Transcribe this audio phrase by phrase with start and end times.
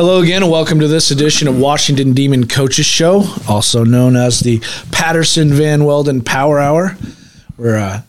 [0.00, 4.40] Hello again, and welcome to this edition of Washington Demon Coaches Show, also known as
[4.40, 6.96] the Patterson Van Welden Power Hour.
[7.58, 8.00] We're uh,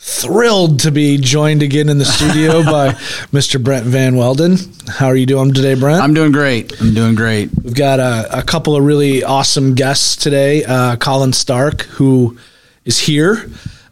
[0.00, 2.94] thrilled to be joined again in the studio by
[3.30, 3.62] Mr.
[3.62, 4.88] Brent Van Welden.
[4.88, 6.02] How are you doing today, Brent?
[6.02, 6.72] I'm doing great.
[6.80, 7.50] I'm doing great.
[7.62, 10.64] We've got a, a couple of really awesome guests today.
[10.64, 12.38] Uh, Collin Stark, who
[12.84, 13.48] is here.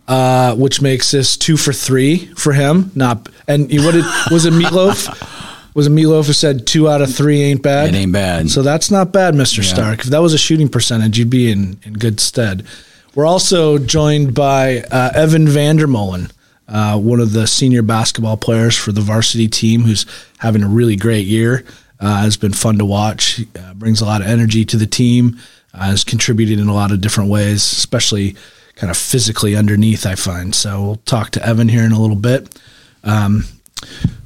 [0.09, 2.91] Uh, which makes this two for three for him.
[2.95, 5.35] Not and what did was it Meatloaf?
[5.75, 7.95] was it Meatloaf who said two out of three ain't bad?
[7.95, 8.51] It ain't bad.
[8.51, 9.59] So that's not bad, Mr.
[9.59, 9.75] Yeah.
[9.75, 10.01] Stark.
[10.01, 12.67] If that was a shooting percentage, you'd be in, in good stead.
[13.15, 16.31] We're also joined by uh, Evan Vandermolen,
[16.69, 20.07] uh, one of the senior basketball players for the varsity team, who's
[20.39, 21.65] having a really great year.
[22.01, 23.41] Uh, has been fun to watch.
[23.59, 25.37] Uh, brings a lot of energy to the team.
[25.75, 28.37] Uh, has contributed in a lot of different ways, especially
[28.77, 30.07] kind of physically underneath.
[30.07, 30.81] I find so.
[30.81, 32.57] We'll talk to Evan here in a little bit.
[33.03, 33.45] Um,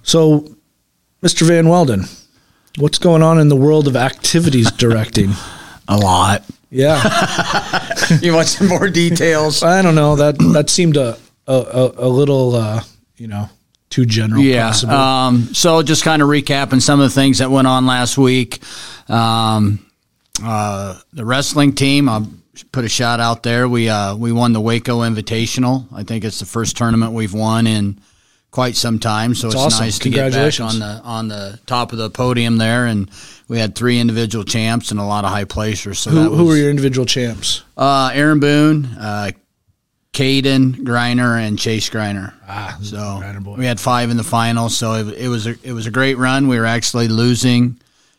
[0.02, 0.54] so
[1.22, 1.46] Mr.
[1.46, 2.26] Van Welden,
[2.78, 5.30] what's going on in the world of activities directing?
[5.88, 6.44] A lot.
[6.70, 7.00] Yeah.
[8.20, 9.62] you want some more details?
[9.62, 10.16] I don't know.
[10.16, 12.82] That that seemed a a, a little uh,
[13.16, 13.50] you know
[13.90, 14.42] too general.
[14.42, 14.72] Yeah.
[14.88, 18.60] Um, so just kind of recapping some of the things that went on last week.
[19.08, 19.84] Um,
[20.42, 22.08] uh, the wrestling team.
[22.08, 22.28] I'll
[22.70, 23.68] put a shot out there.
[23.68, 25.86] We uh, we won the Waco Invitational.
[25.92, 28.00] I think it's the first tournament we've won in
[28.52, 29.34] quite some time.
[29.34, 29.84] So it's awesome.
[29.84, 33.10] nice to get back on the on the top of the podium there, and
[33.48, 35.98] we had three individual champs and a lot of high placers.
[35.98, 37.62] So who, was, who were your individual champs?
[37.76, 39.32] Uh, Aaron Boone, uh,
[40.12, 42.34] Caden Griner, and Chase Griner.
[42.46, 44.68] Ah, so we had five in the final.
[44.68, 46.46] So it, it was a, it was a great run.
[46.46, 47.78] We were actually losing.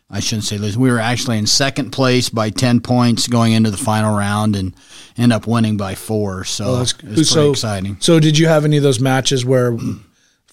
[0.10, 0.82] I shouldn't say losing.
[0.82, 4.76] We were actually in second place by ten points going into the final round, and
[5.16, 6.44] end up winning by four.
[6.44, 7.98] So well, it was so, exciting.
[8.00, 9.78] So did you have any of those matches where?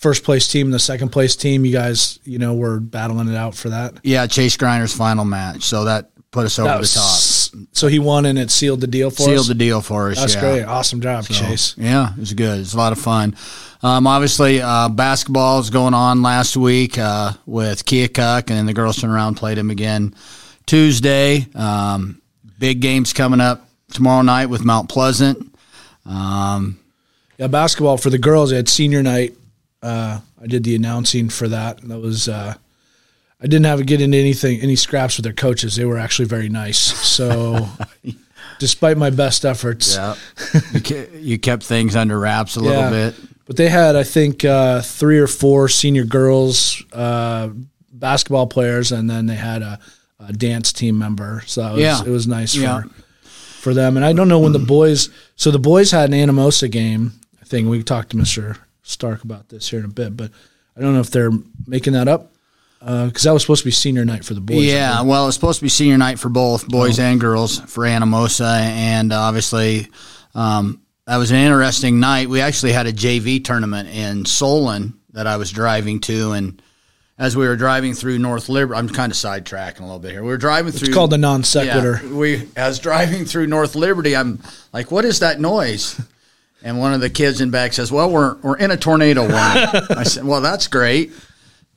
[0.01, 3.37] First place team and the second place team, you guys, you know, were battling it
[3.37, 4.01] out for that.
[4.03, 5.63] Yeah, Chase Griner's final match.
[5.63, 7.69] So that put us over was, the top.
[7.73, 9.47] So he won and it sealed the deal for sealed us.
[9.47, 10.19] Sealed the deal for us.
[10.19, 10.41] That's yeah.
[10.41, 10.63] great.
[10.65, 11.77] Awesome job, so, Chase.
[11.77, 12.61] Yeah, it was good.
[12.61, 13.37] It's a lot of fun.
[13.83, 18.75] Um, obviously, uh, basketball is going on last week uh, with Keokuk, and then the
[18.75, 20.15] girls turned around played him again
[20.67, 21.47] Tuesday.
[21.55, 22.21] Um,
[22.59, 25.55] big games coming up tomorrow night with Mount Pleasant.
[26.07, 26.79] Um,
[27.39, 28.51] yeah, basketball for the girls.
[28.51, 29.35] They had senior night
[29.83, 31.83] uh, I did the announcing for that.
[31.83, 32.55] And that was uh,
[33.41, 35.77] I didn't have to get into anything any scraps with their coaches.
[35.77, 36.79] They were actually very nice.
[36.79, 37.69] So
[38.59, 40.15] despite my best efforts, yeah,
[40.73, 42.91] you, kept, you kept things under wraps a little yeah.
[42.91, 43.15] bit.
[43.47, 47.51] But they had I think uh, three or four senior girls uh,
[47.93, 49.79] basketball players, and then they had a,
[50.21, 51.43] a dance team member.
[51.47, 52.01] So was, yeah.
[52.05, 52.83] it was nice yeah.
[52.83, 52.89] for
[53.23, 53.97] for them.
[53.97, 55.09] And I don't know when the boys.
[55.37, 57.13] So the boys had an Anamosa game.
[57.41, 58.57] I think we talked to Mister
[58.91, 60.31] Stark about this here in a bit, but
[60.77, 61.33] I don't know if they're
[61.67, 62.33] making that up
[62.81, 64.65] because uh, that was supposed to be senior night for the boys.
[64.65, 67.05] Yeah, well, it's supposed to be senior night for both boys oh.
[67.05, 69.89] and girls for Anamosa, and obviously
[70.35, 72.29] um, that was an interesting night.
[72.29, 76.63] We actually had a JV tournament in Solon that I was driving to, and
[77.19, 80.23] as we were driving through North Liberty, I'm kind of sidetracking a little bit here.
[80.23, 80.89] We were driving through.
[80.89, 82.01] It's called the non sequitur.
[82.03, 84.41] Yeah, we as driving through North Liberty, I'm
[84.73, 86.01] like, "What is that noise?"
[86.63, 89.37] And one of the kids in back says, "Well, we're we're in a tornado warning."
[89.97, 91.13] I said, "Well, that's great.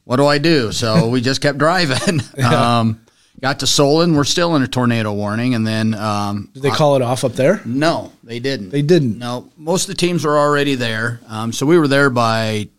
[0.04, 2.22] What do I do?" So we just kept driving.
[2.38, 2.80] Yeah.
[2.80, 3.00] Um,
[3.44, 6.96] got to Solon, we're still in a tornado warning, and then um, did they call
[6.96, 7.62] it off up there?
[7.66, 8.70] No, they didn't.
[8.70, 9.18] They didn't.
[9.20, 11.20] No, most of the teams were already there.
[11.28, 12.70] Um, so we were there by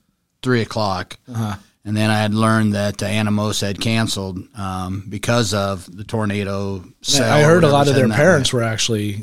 [0.42, 1.18] three o'clock.
[1.28, 1.56] Uh-huh.
[1.84, 6.82] And then I had learned that uh, Anamosa had canceled um, because of the tornado.
[7.20, 9.22] I heard a lot of their parents were actually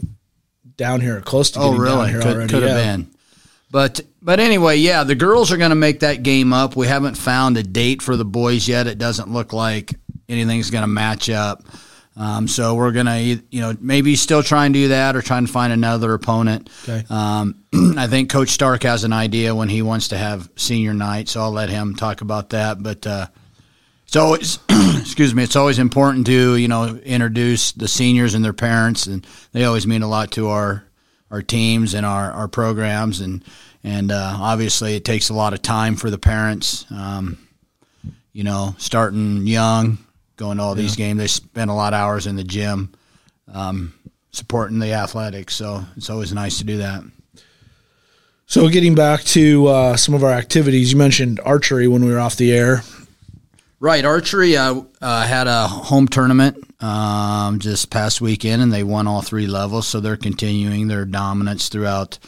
[0.81, 1.96] down here, close to oh, getting really?
[1.96, 2.53] down here could, already.
[2.53, 2.96] Could have yeah.
[2.96, 3.12] been.
[3.69, 6.75] But but anyway, yeah, the girls are going to make that game up.
[6.75, 8.88] We haven't found a date for the boys yet.
[8.88, 9.94] It doesn't look like
[10.28, 11.64] anything's going to match up.
[12.18, 15.50] Um, so we're gonna, you know, maybe still try and do that, or try and
[15.50, 16.70] find another opponent.
[16.84, 17.06] Okay.
[17.09, 17.64] Um,
[17.97, 21.41] I think Coach Stark has an idea when he wants to have senior night, so
[21.41, 22.84] I'll let him talk about that.
[22.84, 23.28] But uh,
[24.08, 24.59] so it's
[25.06, 29.26] excuse me, it's always important to you know introduce the seniors and their parents, and
[29.52, 30.84] they always mean a lot to our
[31.30, 33.44] our teams and our, our programs, and
[33.84, 36.86] and uh, obviously it takes a lot of time for the parents.
[36.92, 37.48] Um,
[38.34, 39.98] you know, starting young,
[40.38, 40.84] going to all yeah.
[40.84, 42.94] these games, they spend a lot of hours in the gym,
[43.54, 43.94] um,
[44.32, 45.56] supporting the athletics.
[45.56, 47.04] So it's always nice to do that.
[48.46, 52.20] So, getting back to uh, some of our activities, you mentioned archery when we were
[52.20, 52.84] off the air.
[53.82, 59.08] Right, archery uh, uh, had a home tournament um, just past weekend, and they won
[59.08, 59.88] all three levels.
[59.88, 62.20] So they're continuing their dominance throughout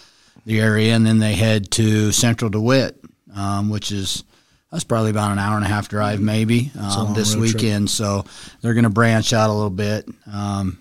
[0.48, 3.00] the area, and then they head to Central DeWitt,
[3.36, 4.24] um, which is
[4.72, 7.88] that's probably about an hour and a half drive, maybe um, this weekend.
[7.88, 7.90] Trip.
[7.90, 8.26] So
[8.62, 10.80] they're going to branch out a little bit, um,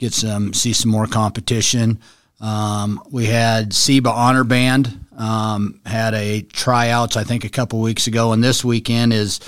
[0.00, 2.00] get some, see some more competition.
[2.40, 8.08] Um, we had SEBA Honor Band um, had a tryouts, I think, a couple weeks
[8.08, 9.38] ago, and this weekend is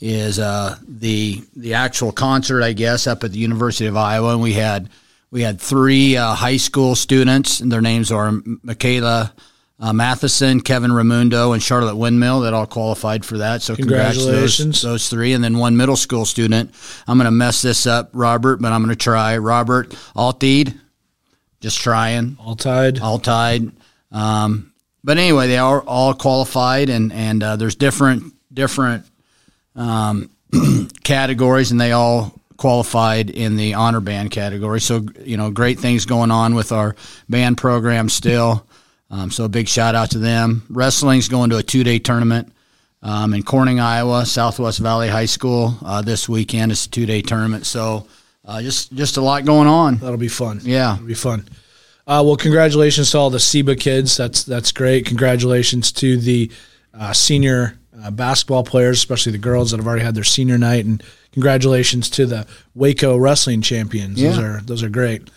[0.00, 4.42] is uh, the the actual concert, I guess, up at the University of Iowa, and
[4.42, 4.88] we had
[5.30, 9.32] we had three uh, high school students, and their names are Michaela
[9.80, 13.62] uh, Matheson, Kevin Ramundo, and Charlotte Windmill that all qualified for that.
[13.62, 16.74] So congratulations, those, those, three, and then one middle school student.
[17.06, 20.78] I'm going to mess this up, Robert, but I'm going to try Robert Altied.
[21.60, 22.36] Just trying.
[22.36, 22.98] Altied.
[22.98, 23.72] Altied.
[24.10, 24.72] Um,
[25.04, 29.04] but anyway, they are all qualified, and and uh, there's different different
[29.78, 30.30] um,
[31.04, 34.80] categories, and they all qualified in the honor band category.
[34.80, 36.96] So you know, great things going on with our
[37.28, 38.66] band program still.
[39.10, 40.66] Um, so a big shout out to them.
[40.68, 42.52] Wrestling's going to a two day tournament
[43.02, 46.72] um, in Corning, Iowa, Southwest Valley High School uh, this weekend.
[46.72, 47.64] It's a two day tournament.
[47.64, 48.06] So
[48.44, 49.96] uh, just just a lot going on.
[49.96, 50.60] That'll be fun.
[50.62, 51.48] Yeah, it'll be fun.
[52.06, 54.16] Uh, well, congratulations to all the SEBA kids.
[54.16, 55.06] That's that's great.
[55.06, 56.50] Congratulations to the
[56.92, 60.84] uh, senior uh, basketball players, especially the girls that have already had their senior night,
[60.84, 61.02] and
[61.32, 64.20] congratulations to the Waco wrestling champions.
[64.20, 64.30] Yeah.
[64.30, 65.28] Those are those are great.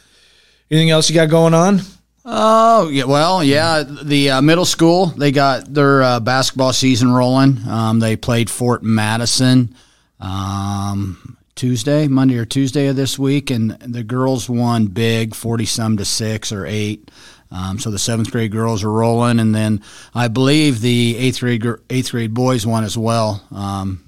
[0.70, 1.82] Anything else you got going on?
[2.24, 3.84] Oh yeah, well yeah.
[3.84, 7.58] The uh, middle school they got their uh, basketball season rolling.
[7.68, 9.76] Um, they played Fort Madison
[10.20, 15.98] um, Tuesday, Monday or Tuesday of this week, and the girls won big, forty some
[15.98, 17.10] to six or eight.
[17.52, 19.82] Um, so the seventh grade girls are rolling, and then
[20.16, 23.44] I believe the eighth grade eighth grade boys won as well.
[23.52, 24.06] Um,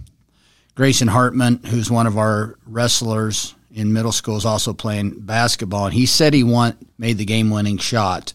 [0.76, 5.94] Grayson Hartman, who's one of our wrestlers, in middle school is also playing basketball, and
[5.94, 8.34] he said he want made the game winning shot.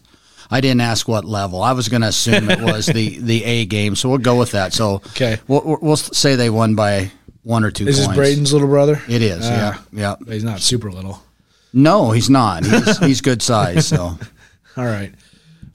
[0.51, 1.61] I didn't ask what level.
[1.61, 4.51] I was going to assume it was the the A game, so we'll go with
[4.51, 4.73] that.
[4.73, 7.11] So okay, we'll, we'll say they won by
[7.43, 7.87] one or two.
[7.87, 8.07] Is points.
[8.07, 9.01] this Braden's little brother?
[9.07, 9.45] It is.
[9.45, 10.33] Uh, yeah, yeah.
[10.33, 11.23] He's not super little.
[11.71, 12.65] No, he's not.
[12.65, 13.87] He's, he's good size.
[13.87, 14.17] So,
[14.79, 15.13] all right.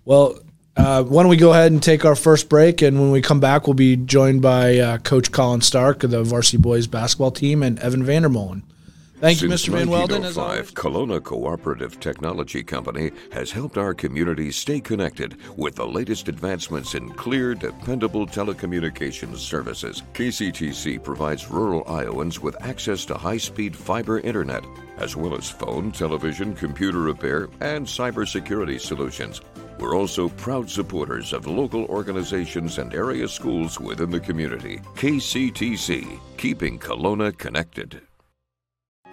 [0.07, 0.39] Well,
[0.79, 2.81] uh, why don't we go ahead and take our first break?
[2.81, 6.25] And when we come back, we'll be joined by uh, Coach Collin Stark of the
[6.25, 8.63] varsity boys basketball team and Evan Vandermolen.
[9.25, 9.79] Thank Since you, Mr.
[9.79, 10.23] Van Welden.
[10.23, 10.71] As oh always.
[10.73, 17.09] Kalona Cooperative Technology Company has helped our community stay connected with the latest advancements in
[17.09, 20.03] clear, dependable telecommunications services.
[20.13, 24.63] KCTC provides rural Iowans with access to high speed fiber internet,
[24.99, 29.41] as well as phone, television, computer repair, and cybersecurity solutions.
[29.79, 34.81] We're also proud supporters of local organizations and area schools within the community.
[34.97, 38.03] KCTC, keeping Kalona connected.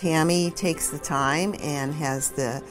[0.00, 2.62] Tammy takes the time and has the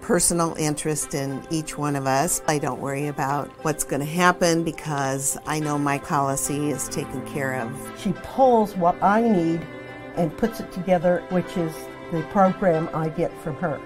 [0.00, 2.40] personal interest in each one of us.
[2.46, 7.26] I don't worry about what's going to happen because I know my policy is taken
[7.26, 7.92] care of.
[7.98, 9.66] She pulls what I need
[10.14, 11.74] and puts it together, which is
[12.12, 13.80] the program I get from her.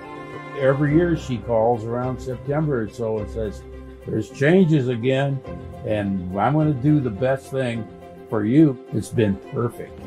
[0.59, 3.63] Every year she calls around September or so and says,
[4.07, 5.41] There's changes again,
[5.87, 7.89] and I'm going to do the best thing
[8.29, 8.79] for you.
[8.93, 9.99] It's been perfect.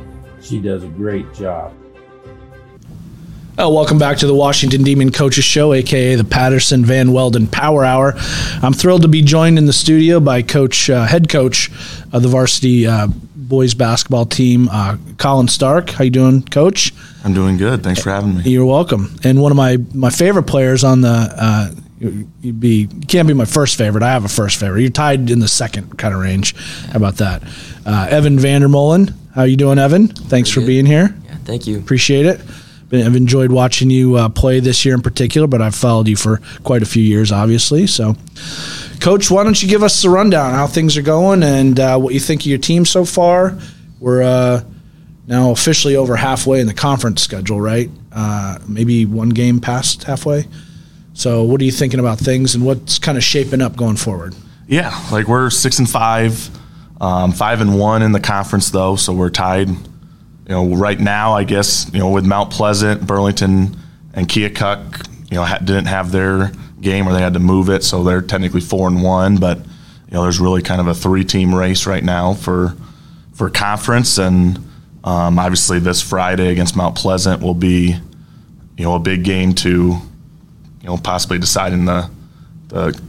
[0.41, 1.73] She does a great job.
[3.55, 7.85] Oh, welcome back to the Washington Demon Coaches Show, aka the Patterson Van Welden Power
[7.85, 8.15] Hour.
[8.63, 11.69] I'm thrilled to be joined in the studio by Coach, uh, head coach
[12.11, 15.91] of the varsity uh, boys basketball team, uh, Collin Stark.
[15.91, 16.93] How you doing, Coach?
[17.23, 17.83] I'm doing good.
[17.83, 18.43] Thanks for having me.
[18.49, 19.15] You're welcome.
[19.23, 21.09] And one of my my favorite players on the.
[21.37, 21.69] Uh,
[21.99, 24.03] you'd be can't be my first favorite.
[24.03, 24.81] I have a first favorite.
[24.81, 26.55] You're tied in the second kind of range.
[26.87, 27.43] How about that?
[27.85, 29.13] Uh, Evan Vandermolen.
[29.35, 30.07] How you doing, Evan?
[30.07, 31.15] Thanks for being here.
[31.25, 31.77] Yeah, thank you.
[31.77, 32.41] Appreciate it
[32.93, 36.41] I've enjoyed watching you uh, play this year in particular, but I've followed you for
[36.63, 37.87] quite a few years, obviously.
[37.87, 38.15] So,
[38.99, 42.13] Coach, why don't you give us a rundown how things are going and uh, what
[42.13, 43.57] you think of your team so far?
[43.99, 44.63] We're uh,
[45.25, 47.89] now officially over halfway in the conference schedule, right?
[48.11, 50.45] Uh, maybe one game past halfway.
[51.13, 54.35] So, what are you thinking about things, and what's kind of shaping up going forward?
[54.67, 56.49] Yeah, like we're six and five,
[57.01, 59.69] um, five and one in the conference though, so we're tied.
[60.47, 63.77] You know, right now, I guess you know with Mount Pleasant, Burlington,
[64.13, 67.83] and Keokuk, you know, ha- didn't have their game or they had to move it,
[67.83, 69.37] so they're technically four and one.
[69.37, 72.75] But you know, there's really kind of a three-team race right now for
[73.33, 74.57] for conference, and
[75.03, 77.95] um, obviously this Friday against Mount Pleasant will be
[78.77, 79.99] you know a big game to you
[80.83, 82.09] know possibly deciding the
[82.67, 82.99] the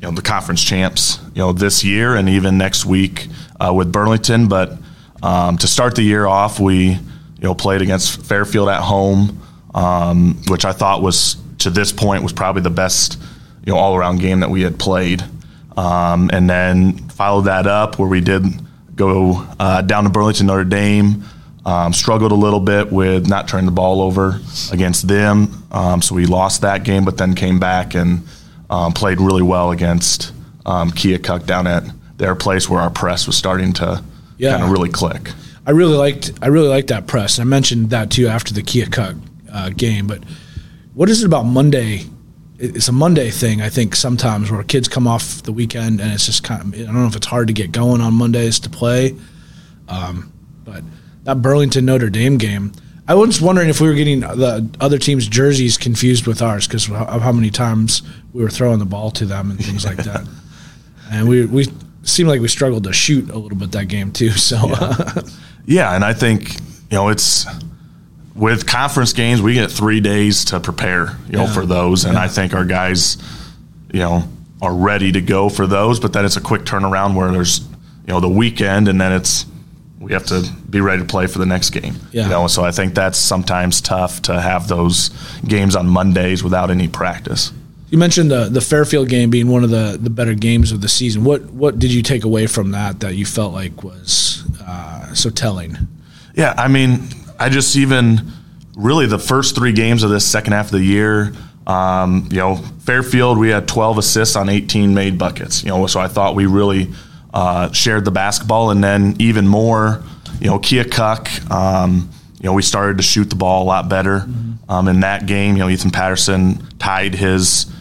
[0.00, 3.26] you know the conference champs you know this year and even next week
[3.60, 4.48] uh, with Burlington.
[4.48, 4.78] But
[5.24, 7.00] um, to start the year off, we you
[7.40, 9.40] know played against Fairfield at home,
[9.74, 13.18] um, which I thought was to this point was probably the best
[13.64, 15.24] you know all around game that we had played.
[15.78, 18.44] Um, and then followed that up where we did
[18.94, 21.24] go uh, down to Burlington Notre Dame.
[21.64, 24.38] Um, struggled a little bit with not turning the ball over
[24.70, 27.06] against them, um, so we lost that game.
[27.06, 28.28] But then came back and
[28.68, 30.32] um, played really well against
[30.66, 31.84] Keokuk down at
[32.18, 34.04] their place where our press was starting to
[34.38, 34.52] yeah.
[34.52, 35.30] kind of really click.
[35.66, 37.38] I really liked I really liked that press.
[37.38, 39.20] I mentioned that too after the Keokuk
[39.52, 40.06] uh, game.
[40.06, 40.22] But
[40.94, 42.04] what is it about Monday?
[42.58, 46.26] It's a Monday thing, I think, sometimes where kids come off the weekend and it's
[46.26, 48.70] just kind of I don't know if it's hard to get going on Mondays to
[48.70, 49.16] play.
[49.88, 50.32] Um,
[50.64, 50.84] but
[51.24, 52.72] that Burlington Notre Dame game,
[53.08, 56.90] I was wondering if we were getting the other team's jerseys confused with ours because
[56.90, 60.26] of how many times we were throwing the ball to them and things like that.
[61.12, 61.66] And we we
[62.04, 64.30] seemed like we struggled to shoot a little bit that game too.
[64.30, 65.22] So yeah, uh,
[65.66, 67.46] yeah and I think you know it's
[68.34, 71.54] with conference games we get three days to prepare you know yeah.
[71.54, 72.22] for those, and yeah.
[72.22, 73.16] I think our guys
[73.92, 74.24] you know
[74.60, 76.00] are ready to go for those.
[76.00, 79.46] But then it's a quick turnaround where there's you know the weekend, and then it's
[80.04, 81.94] we have to be ready to play for the next game.
[82.12, 82.24] Yeah.
[82.24, 85.08] You know, so I think that's sometimes tough to have those
[85.46, 87.52] games on Mondays without any practice.
[87.94, 90.88] You mentioned the the Fairfield game being one of the, the better games of the
[90.88, 91.22] season.
[91.22, 95.30] What what did you take away from that that you felt like was uh, so
[95.30, 95.78] telling?
[96.34, 97.06] Yeah, I mean,
[97.38, 98.32] I just even
[98.76, 101.34] really the first three games of this second half of the year.
[101.68, 105.62] Um, you know, Fairfield, we had 12 assists on 18 made buckets.
[105.62, 106.90] You know, so I thought we really
[107.32, 110.02] uh, shared the basketball, and then even more,
[110.40, 111.48] you know, Keokuk.
[111.48, 112.10] Um,
[112.40, 114.68] you know, we started to shoot the ball a lot better mm-hmm.
[114.68, 115.54] um, in that game.
[115.54, 117.72] You know, Ethan Patterson tied his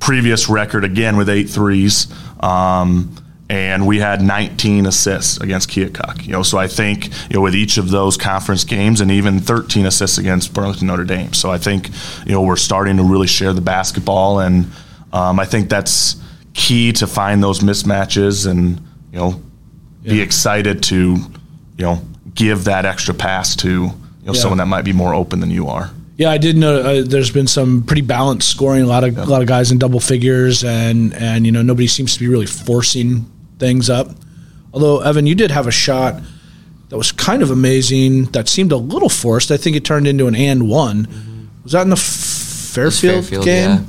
[0.00, 2.12] previous record again with eight threes.
[2.40, 3.14] Um,
[3.48, 6.26] and we had 19 assists against Keokuk.
[6.26, 9.38] You know, so I think you know with each of those conference games, and even
[9.38, 11.32] 13 assists against Burlington Notre Dame.
[11.32, 11.90] So I think
[12.26, 14.66] you know we're starting to really share the basketball, and
[15.12, 16.16] um, I think that's
[16.54, 18.80] key to find those mismatches and
[19.12, 19.40] you know
[20.02, 20.12] yeah.
[20.12, 21.16] be excited to
[21.76, 22.02] you know
[22.34, 23.86] give that extra pass to you
[24.24, 24.40] know yeah.
[24.40, 25.90] someone that might be more open than you are.
[26.16, 28.82] Yeah, I did know uh, there's been some pretty balanced scoring.
[28.82, 29.24] A lot of yeah.
[29.24, 32.28] a lot of guys in double figures, and and you know nobody seems to be
[32.28, 34.08] really forcing things up.
[34.72, 36.22] Although Evan, you did have a shot
[36.88, 38.24] that was kind of amazing.
[38.26, 39.50] That seemed a little forced.
[39.50, 41.06] I think it turned into an and one.
[41.06, 41.46] Mm-hmm.
[41.64, 43.70] Was that in the Fairfield, Fairfield game?
[43.70, 43.84] Yeah.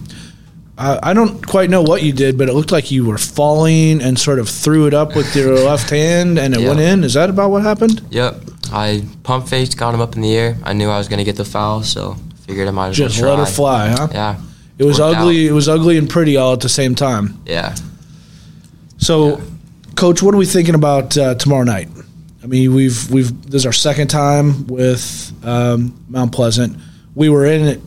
[0.78, 4.02] Uh, I don't quite know what you did, but it looked like you were falling
[4.02, 6.68] and sort of threw it up with your left hand and it yep.
[6.70, 7.04] went in.
[7.04, 8.02] Is that about what happened?
[8.12, 8.36] Yep.
[8.72, 10.58] I pump faked, got him up in the air.
[10.64, 13.10] I knew I was going to get the foul, so figured I might as well
[13.10, 14.08] Just let her fly, huh?
[14.12, 14.42] Yeah.
[14.78, 15.46] It was ugly.
[15.46, 15.52] Out.
[15.52, 17.42] It was ugly and pretty all at the same time.
[17.46, 17.76] Yeah.
[18.98, 19.44] So, yeah.
[19.96, 21.90] coach, what are we thinking about uh, tomorrow night?
[22.44, 26.78] I mean, we've we've this is our second time with um, Mount Pleasant.
[27.16, 27.82] We were in it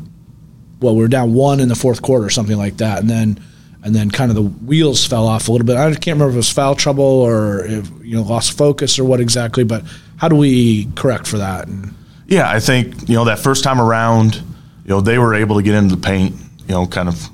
[0.81, 3.39] well, we were down one in the fourth quarter or something like that, and then
[3.83, 5.77] and then kind of the wheels fell off a little bit.
[5.77, 9.05] I can't remember if it was foul trouble or if you know lost focus or
[9.05, 9.85] what exactly, but
[10.21, 11.67] how do we correct for that?
[11.67, 11.95] And,
[12.27, 15.63] yeah, I think you know that first time around, you know they were able to
[15.63, 17.27] get into the paint, you know, kind of,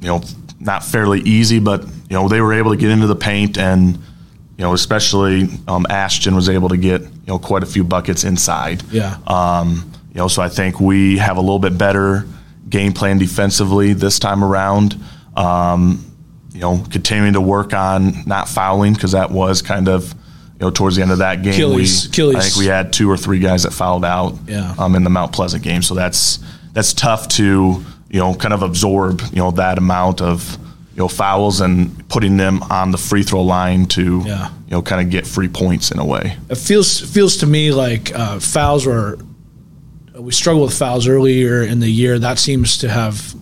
[0.00, 0.20] you know,
[0.58, 3.96] not fairly easy, but you know they were able to get into the paint and
[4.56, 8.24] you know, especially um, Ashton was able to get you know quite a few buckets
[8.24, 8.82] inside.
[8.90, 9.18] Yeah.
[9.28, 12.26] Um, you know, so I think we have a little bit better
[12.68, 15.00] game plan defensively this time around.
[15.36, 16.04] Um,
[16.52, 20.14] you know, continuing to work on not fouling because that was kind of
[20.54, 21.52] you know towards the end of that game.
[21.54, 22.36] Achilles, we, Achilles.
[22.36, 24.36] I think we had two or three guys that fouled out.
[24.46, 24.74] Yeah.
[24.78, 26.38] Um, in the Mount Pleasant game, so that's
[26.72, 30.58] that's tough to you know kind of absorb you know that amount of
[30.92, 34.50] you know fouls and putting them on the free throw line to yeah.
[34.66, 36.36] you know kind of get free points in a way.
[36.48, 39.18] It feels feels to me like uh, fouls were
[40.14, 42.18] we struggled with fouls earlier in the year.
[42.18, 43.34] That seems to have,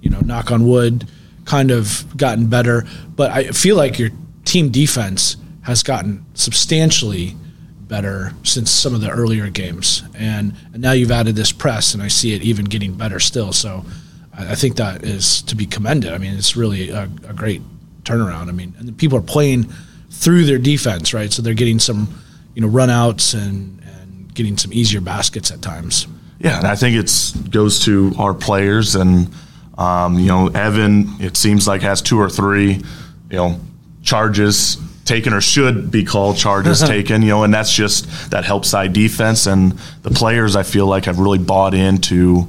[0.00, 1.08] you know, knock on wood,
[1.44, 2.86] kind of gotten better.
[3.14, 4.10] But I feel like your
[4.44, 7.36] team defense has gotten substantially
[7.80, 12.02] better since some of the earlier games, and, and now you've added this press, and
[12.02, 13.52] I see it even getting better still.
[13.52, 13.84] So
[14.32, 16.12] I, I think that is to be commended.
[16.12, 17.62] I mean, it's really a, a great
[18.04, 18.48] turnaround.
[18.48, 19.72] I mean, and people are playing
[20.10, 21.32] through their defense, right?
[21.32, 22.22] So they're getting some,
[22.54, 26.06] you know, runouts and and getting some easier baskets at times.
[26.38, 29.32] Yeah, and I think it's goes to our players and
[29.78, 31.08] um, you know Evan.
[31.20, 32.82] It seems like has two or three,
[33.30, 33.60] you know,
[34.02, 37.22] charges taken or should be called charges taken.
[37.22, 40.56] You know, and that's just that help side defense and the players.
[40.56, 42.48] I feel like have really bought into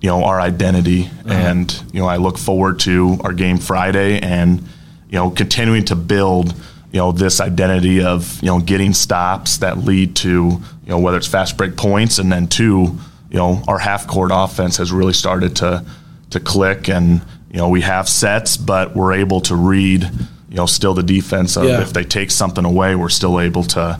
[0.00, 1.32] you know our identity, uh-huh.
[1.32, 4.60] and you know I look forward to our game Friday and
[5.08, 6.54] you know continuing to build
[6.92, 11.16] you know this identity of you know getting stops that lead to you know whether
[11.16, 12.98] it's fast break points and then two
[13.30, 15.84] you know our half court offense has really started to
[16.30, 20.10] to click and you know we have sets but we're able to read
[20.48, 21.80] you know still the defense of Yeah.
[21.82, 23.98] if they take something away we're still able to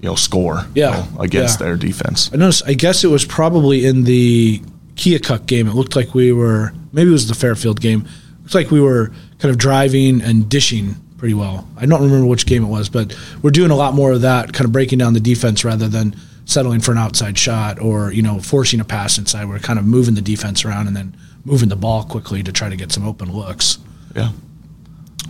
[0.00, 1.66] you know score you know, against Yeah.
[1.66, 2.62] their defense I noticed.
[2.66, 4.60] I guess it was probably in the
[4.96, 5.68] Keokuk game.
[5.68, 6.72] It looked like we were.
[6.92, 8.00] Maybe it was the Fairfield game.
[8.00, 11.68] It looked like we were kind of driving and dishing pretty well.
[11.76, 14.52] I don't remember which game it was, but we're doing a lot more of that,
[14.52, 16.16] kind of breaking down the defense rather than
[16.46, 19.48] settling for an outside shot or you know forcing a pass inside.
[19.48, 22.68] We're kind of moving the defense around and then moving the ball quickly to try
[22.68, 23.78] to get some open looks.
[24.16, 24.30] yeah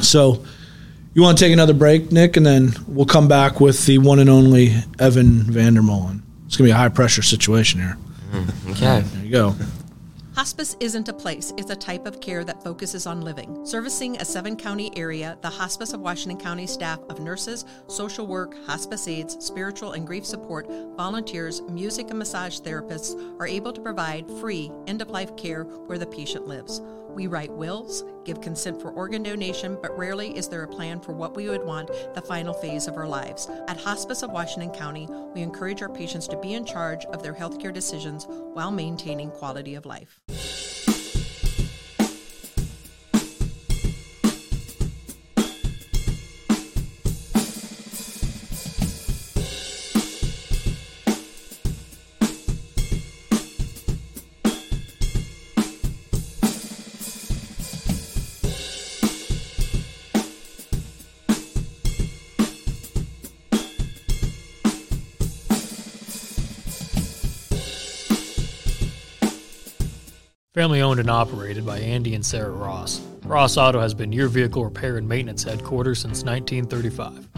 [0.00, 0.44] So,
[1.14, 4.18] you want to take another break, Nick, and then we'll come back with the one
[4.18, 6.22] and only Evan Vandermolen.
[6.46, 7.96] It's gonna be a high pressure situation here.
[8.30, 9.00] Mm, okay.
[9.00, 9.54] There you go.
[10.38, 13.66] Hospice isn't a place, it's a type of care that focuses on living.
[13.66, 18.54] Servicing a seven county area, the Hospice of Washington County staff of nurses, social work,
[18.64, 24.30] hospice aides, spiritual and grief support, volunteers, music and massage therapists are able to provide
[24.40, 26.80] free end of life care where the patient lives.
[27.18, 31.10] We write wills, give consent for organ donation, but rarely is there a plan for
[31.10, 33.48] what we would want the final phase of our lives.
[33.66, 37.34] At Hospice of Washington County, we encourage our patients to be in charge of their
[37.34, 40.20] healthcare decisions while maintaining quality of life.
[70.58, 73.00] Family owned and operated by Andy and Sarah Ross.
[73.22, 77.28] Ross Auto has been your vehicle repair and maintenance headquarters since 1935.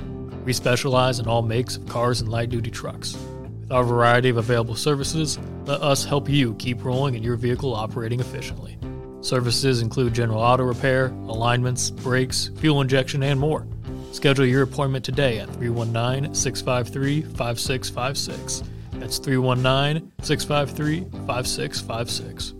[0.46, 3.18] We specialize in all makes of cars and light duty trucks.
[3.60, 7.74] With our variety of available services, let us help you keep rolling and your vehicle
[7.74, 8.78] operating efficiently.
[9.20, 13.66] Services include general auto repair, alignments, brakes, fuel injection, and more.
[14.12, 18.62] Schedule your appointment today at 319 653 5656.
[18.92, 22.59] That's 319 653 5656.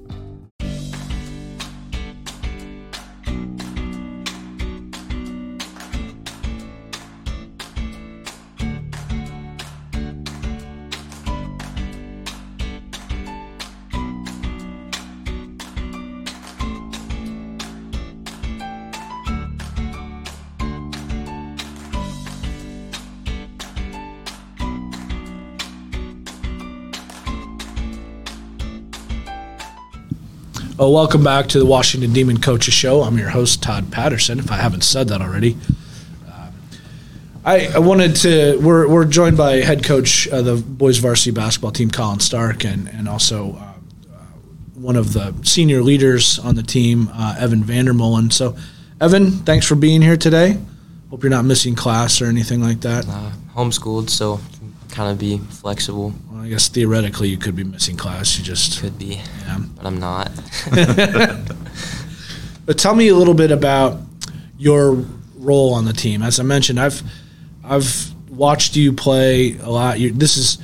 [30.82, 33.02] Oh, welcome back to the Washington Demon Coaches Show.
[33.02, 35.58] I'm your host, Todd Patterson, if I haven't said that already.
[36.26, 36.50] Uh,
[37.44, 41.72] I, I wanted to, we're, we're joined by head coach of the boys varsity basketball
[41.72, 43.74] team, Collin Stark, and, and also uh,
[44.10, 44.16] uh,
[44.72, 48.32] one of the senior leaders on the team, uh, Evan Vandermolen.
[48.32, 48.56] So,
[49.02, 50.56] Evan, thanks for being here today.
[51.10, 53.06] Hope you're not missing class or anything like that.
[53.06, 54.40] Uh, homeschooled, so
[54.90, 56.12] kind of be flexible.
[56.30, 58.38] Well, I guess theoretically you could be missing class.
[58.38, 59.58] You just Could be, yeah.
[59.76, 60.30] but I'm not.
[62.66, 63.98] But tell me a little bit about
[64.56, 65.04] your
[65.36, 66.22] role on the team.
[66.22, 67.02] As I mentioned, I've
[67.64, 69.98] I've watched you play a lot.
[69.98, 70.58] you this is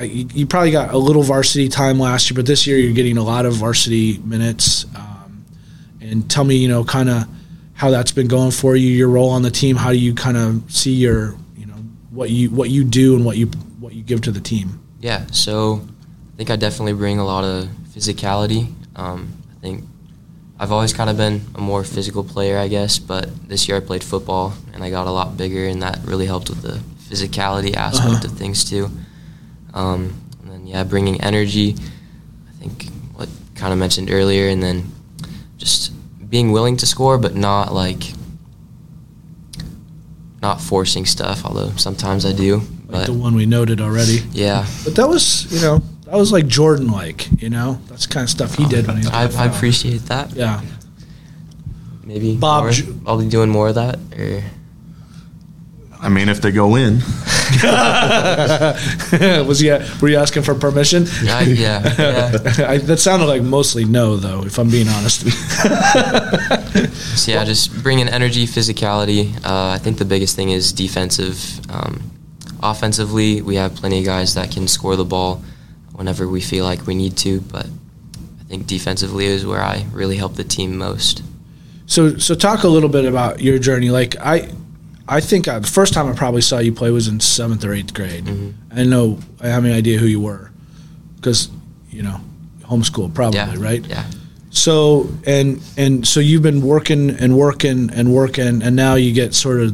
[0.00, 3.18] you, you probably got a little varsity time last year, but this year you're getting
[3.18, 4.86] a lot of varsity minutes.
[4.96, 5.44] Um,
[6.00, 7.24] and tell me, you know, kind of
[7.74, 8.88] how that's been going for you.
[8.88, 9.76] Your role on the team.
[9.76, 11.34] How do you kind of see your,
[12.14, 13.46] what you what you do and what you
[13.80, 14.80] what you give to the team.
[15.00, 15.82] Yeah, so
[16.32, 18.72] I think I definitely bring a lot of physicality.
[18.96, 19.84] Um, I think
[20.58, 23.80] I've always kind of been a more physical player, I guess, but this year I
[23.80, 27.74] played football and I got a lot bigger, and that really helped with the physicality
[27.74, 28.26] aspect Uh-huh.
[28.32, 28.88] of things too.
[29.74, 31.74] Um, and then yeah, bringing energy.
[32.48, 34.92] I think what kind of mentioned earlier, and then
[35.58, 35.92] just
[36.30, 38.02] being willing to score, but not like
[40.44, 41.44] not forcing stuff.
[41.46, 42.60] Although sometimes I do.
[42.88, 44.18] Like the one we noted already.
[44.32, 44.66] Yeah.
[44.84, 47.80] But that was, you know, that was like Jordan like, you know?
[47.88, 50.32] That's the kind of stuff he did when he was I, I appreciate that.
[50.32, 50.60] Yeah.
[52.04, 52.72] Maybe Bob, more.
[52.72, 53.98] Ju- I'll be doing more of that.
[54.16, 54.44] Or
[56.04, 56.96] I mean, if they go in,
[59.46, 59.70] was he?
[60.00, 61.06] Were you asking for permission?
[61.22, 62.66] I, yeah, yeah.
[62.68, 64.44] I, that sounded like mostly no, though.
[64.44, 65.26] If I'm being honest.
[67.16, 69.34] So yeah, just bringing energy, physicality.
[69.44, 71.60] Uh, I think the biggest thing is defensive.
[71.70, 72.10] Um,
[72.62, 75.42] offensively, we have plenty of guys that can score the ball
[75.92, 80.16] whenever we feel like we need to, but I think defensively is where I really
[80.16, 81.22] help the team most.
[81.86, 83.90] so, so talk a little bit about your journey.
[83.90, 84.50] Like I,
[85.06, 87.72] I think I, the first time I probably saw you play was in seventh or
[87.72, 88.24] eighth grade.
[88.24, 88.72] Mm-hmm.
[88.72, 90.50] I didn't know I have any idea who you were,
[91.16, 91.50] because
[91.90, 92.20] you know,
[92.62, 93.84] homeschool probably Yeah, right.
[93.86, 94.04] Yeah.
[94.50, 99.34] So and and so you've been working and working and working, and now you get
[99.34, 99.72] sort of,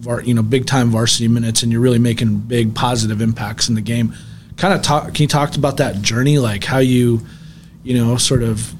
[0.00, 3.74] var, you know, big time varsity minutes, and you're really making big positive impacts in
[3.74, 4.14] the game.
[4.56, 5.14] Kind of talk.
[5.14, 7.20] Can you talk about that journey, like how you,
[7.82, 8.74] you know, sort of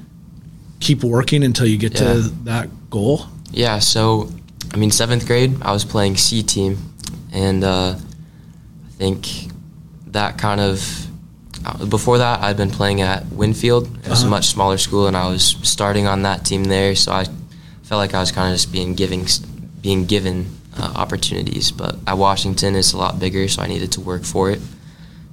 [0.79, 3.27] keep working until you get to that goal?
[3.51, 4.31] Yeah, so
[4.75, 6.77] I mean, seventh grade, I was playing C team,
[7.31, 9.25] and uh, I think
[10.07, 11.07] that kind of
[11.65, 13.85] uh, before that, I'd been playing at Winfield.
[14.03, 14.31] It was a Uh-huh.
[14.31, 17.23] much smaller school, and I was starting on that team there, so I
[17.83, 19.25] felt like I was kind of just being giving,
[19.81, 21.71] being given uh, opportunities.
[21.71, 24.59] But at Washington, it's a lot bigger, so I needed to work for it.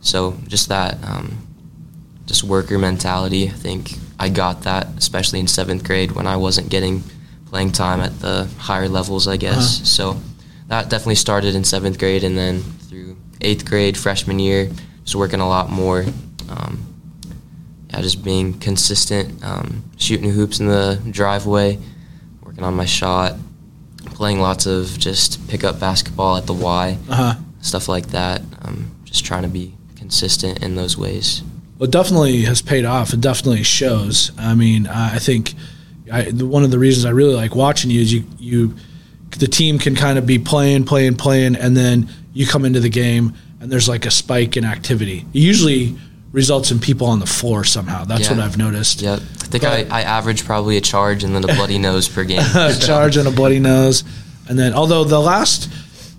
[0.03, 1.37] So just that, um,
[2.27, 3.49] just worker mentality.
[3.49, 7.03] I think I got that, especially in seventh grade when I wasn't getting
[7.53, 9.77] playing time at the higher levels, I guess.
[9.77, 9.85] Uh-huh.
[9.85, 10.21] So
[10.69, 14.71] that definitely started in seventh grade, and then through eighth grade, freshman year,
[15.05, 16.07] just working a lot more.
[16.49, 16.87] Um,
[17.91, 21.79] yeah, just being consistent, um, shooting hoops in the driveway,
[22.43, 23.35] working on my shot,
[24.07, 27.35] playing lots of just pick up basketball at the Y, Uh-huh.
[27.61, 28.41] stuff like that.
[28.63, 31.43] Um, just trying to be consistent in those ways.
[31.79, 33.13] Well, it definitely has paid off.
[33.13, 34.33] It definitely shows.
[34.39, 35.55] I mean, I think
[36.11, 38.75] I, the- one of the reasons I really like watching you is you, you
[39.39, 42.89] the team can kind of be playing, playing, playing, and then you come into the
[42.91, 45.25] game and there's like a spike in activity.
[45.33, 45.97] It usually
[46.33, 48.05] results in people on the floor somehow.
[48.05, 48.37] That's Yeah.
[48.37, 49.03] what I've noticed.
[49.03, 49.21] Yep.
[49.21, 52.41] I think I, I average probably a charge and then a bloody nose per game.
[52.41, 54.03] a charge and a bloody nose,
[54.49, 55.71] and then although the last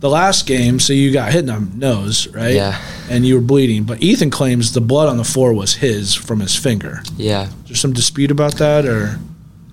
[0.01, 2.53] the last game, so you got hit in the nose, right?
[2.55, 2.77] Yeah.
[3.09, 6.41] And you were bleeding, but Ethan claims the blood on the floor was his from
[6.41, 7.01] his finger.
[7.15, 7.43] Yeah.
[7.63, 9.17] Is there some dispute about that, or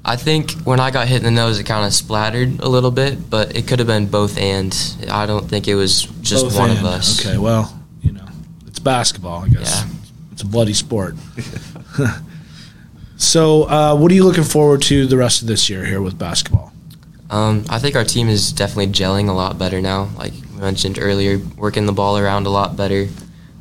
[0.04, 2.90] I think when I got hit in the nose, it kind of splattered a little
[2.90, 4.74] bit, but it could have been both and.
[5.10, 6.78] I don't think it was just Both one and.
[6.78, 7.24] of us.
[7.24, 8.26] Okay, well, you know,
[8.66, 9.84] it's basketball, I guess.
[9.84, 9.92] Yeah.
[10.32, 11.16] It's a bloody sport.
[13.16, 16.18] so, uh, what are you looking forward to the rest of this year here with
[16.18, 16.72] basketball?
[17.28, 20.08] Um, I think our team is definitely gelling a lot better now.
[20.16, 23.08] Like we mentioned earlier, working the ball around a lot better,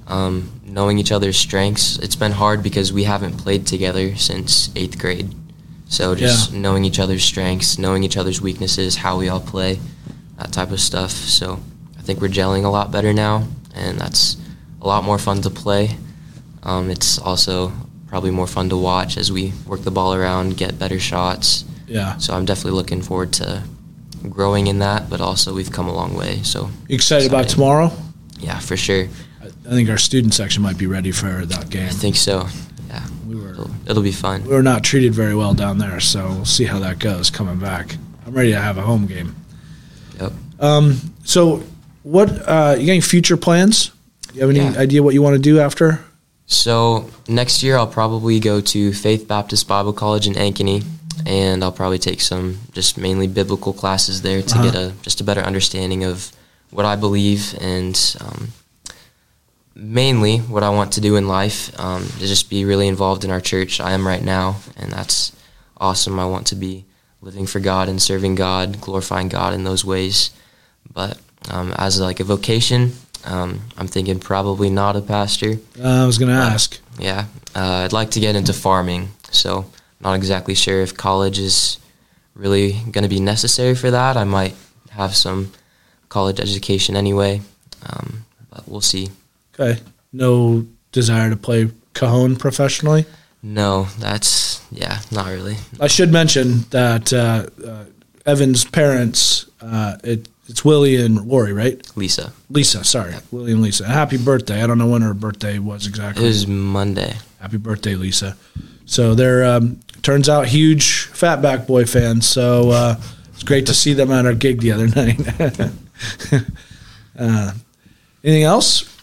[0.08, 1.99] um, knowing each other's strengths.
[1.99, 5.36] It's been hard because we haven't played together since eighth grade.
[5.89, 9.80] So just knowing each other's strengths, knowing each other's weaknesses, how we all play,
[10.38, 11.12] that type of stuff.
[11.12, 11.60] So
[11.97, 14.38] I think we're gelling a lot better now, and that's
[14.82, 15.97] a lot more fun to play.
[16.63, 17.71] Um, it's also
[18.08, 21.65] probably more fun to watch as we work the ball around, get better shots.
[21.88, 22.17] Yeah.
[22.17, 23.63] So I'm definitely looking forward to
[24.30, 26.41] growing in that, but also we've come a long way.
[26.43, 27.91] So You excited about tomorrow?
[28.39, 29.08] yeah, for sure.
[29.41, 31.88] I think our student section might be ready for that game.
[31.88, 32.47] I think so.
[33.30, 34.42] We were it'll, it'll be fun.
[34.44, 37.60] we were not treated very well down there, so we'll see how that goes coming
[37.60, 37.96] back.
[38.26, 39.36] I'm ready to have a home game.
[40.20, 40.32] Yep.
[40.60, 41.62] Um, so,
[42.04, 43.92] what uh, you got any future plans?
[44.34, 44.80] You have any Yeah.
[44.80, 46.00] idea what you want to do after?
[46.48, 50.84] So next year I'll probably go to Faith Baptist Bible College in Ankeny,
[51.28, 54.63] and I'll probably take some just mainly biblical classes there to Uh-huh.
[54.63, 56.32] get a just a better understanding of
[56.72, 58.50] what I believe and um,
[59.80, 63.32] mainly what I want to do in life um, to just be really involved in
[63.32, 63.80] our church.
[63.80, 65.32] I am right now, and that's
[65.78, 66.20] awesome.
[66.20, 66.86] I want to be
[67.22, 70.32] living for God and serving God, glorifying God in those ways.
[70.92, 72.94] But um, as like a vocation,
[73.26, 75.56] um, I'm thinking probably not a pastor.
[75.80, 76.80] Uh, I was going to ask.
[76.98, 79.10] Yeah, uh, I'd like to get into farming.
[79.32, 79.65] So
[80.00, 81.78] not exactly sure if college is
[82.34, 84.18] really going to be necessary for that.
[84.18, 84.56] I might
[84.92, 85.52] have some
[86.08, 87.42] college education anyway,
[87.86, 89.10] um, but we'll see.
[89.60, 89.80] Okay.
[90.13, 93.06] No desire to play cajon professionally.
[93.41, 95.58] No, that's yeah, not really.
[95.80, 97.86] I should mention that uh, uh,
[98.26, 99.50] Evan's parents.
[99.62, 101.80] Uh, it It's Willie and Rory, right?
[101.95, 102.34] Lisa.
[102.50, 103.86] Lisa, sorry, Willie and Lisa.
[103.88, 104.62] Happy birthday!
[104.63, 106.24] I don't know when her birthday was exactly.
[106.24, 107.15] It was Monday.
[107.39, 108.36] Happy birthday, Lisa.
[108.86, 112.28] So they're um, turns out huge Fatback Boy fans.
[112.28, 112.95] So uh,
[113.34, 115.22] it's great to see them at our gig the other night.
[117.19, 117.52] uh,
[118.24, 118.99] anything else?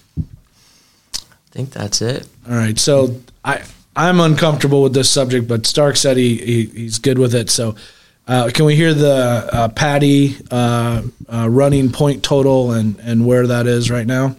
[1.57, 2.29] I think that's it.
[2.47, 2.79] All right.
[2.79, 3.63] So I
[3.97, 7.49] I'm uncomfortable with this subject, but Stark said he, he he's good with it.
[7.49, 7.77] So
[8.29, 11.01] uh, can we hear the uh, Patty uh,
[11.33, 14.37] uh, running point total and and where that is right now?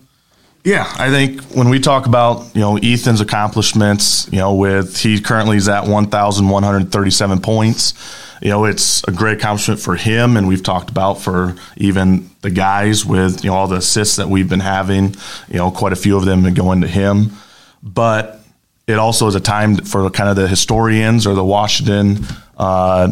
[0.63, 5.19] Yeah, I think when we talk about you know Ethan's accomplishments, you know, with he
[5.19, 7.95] currently is at 1,137 points.
[8.41, 12.49] You know, it's a great accomplishment for him, and we've talked about for even the
[12.49, 15.15] guys with you know all the assists that we've been having.
[15.49, 17.31] You know, quite a few of them going to him,
[17.81, 18.41] but
[18.87, 22.25] it also is a time for kind of the historians or the Washington,
[22.57, 23.09] uh,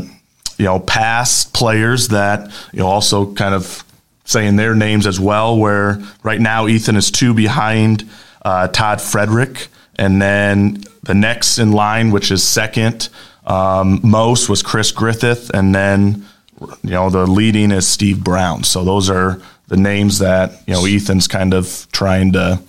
[0.57, 3.83] you know, past players that you know also kind of
[4.23, 5.57] saying their names as well.
[5.57, 8.07] Where right now Ethan is two behind
[8.43, 13.09] uh, Todd Frederick, and then the next in line, which is second
[13.45, 16.25] um, most, was Chris Griffith, and then
[16.83, 18.63] you know the leading is Steve Brown.
[18.63, 22.59] So those are the names that you know Ethan's kind of trying to.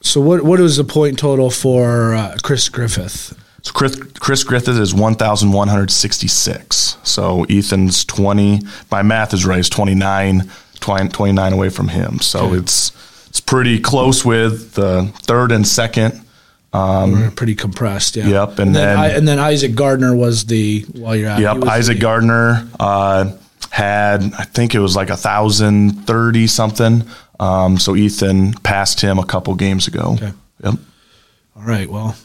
[0.00, 3.34] So what what is the point total for uh, Chris Griffith?
[3.62, 6.96] So Chris, Chris Griffith is 1,166.
[7.02, 8.60] So Ethan's 20.
[8.90, 9.58] My math is right.
[9.58, 10.48] Is 29,
[10.80, 12.20] 20 29 away from him.
[12.20, 12.58] So Okay.
[12.58, 12.92] it's
[13.28, 16.24] it's pretty close with the third and second.
[16.72, 18.26] Um, We're pretty compressed, yeah.
[18.28, 21.38] Yep, and and then, then- I, and then Isaac Gardner was the while you're at.
[21.38, 23.32] he Yep, Isaac the- Gardner uh,
[23.70, 27.04] had I think it was like a thousand thirty something.
[27.40, 30.14] Um, so Ethan passed him a couple games ago.
[30.16, 30.32] Okay.
[30.64, 30.74] Yep.
[31.56, 31.88] All right.
[31.88, 32.16] Well,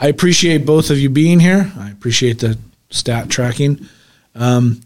[0.00, 1.70] I appreciate both of you being here.
[1.78, 2.58] I appreciate the
[2.90, 3.86] stat tracking.
[4.34, 4.80] Um,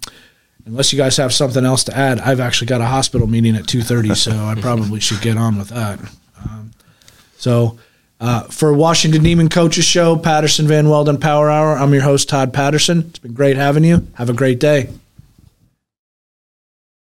[0.67, 3.67] unless you guys have something else to add, I've actually got a hospital meeting at
[3.67, 6.01] two thirty, so I probably should get on with that.
[6.45, 6.73] Um,
[7.39, 7.79] so.
[8.25, 12.55] Uh, for Washington Demon Coaches Show, Patterson Van Weldon Power Hour, I'm your host, Todd
[12.55, 13.01] Patterson.
[13.01, 14.09] It's been great having you.
[14.15, 14.89] Have a great day.